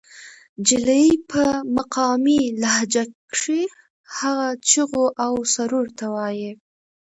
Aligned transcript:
جلۍ 0.67 1.07
پۀ 1.29 1.43
مقامي 1.75 2.39
لهجه 2.61 3.03
کښې 3.31 3.61
هغه 4.17 4.47
چغو 4.69 5.05
او 5.25 5.33
سُورو 5.53 5.81
ته 5.97 6.05
وائي 6.15 6.49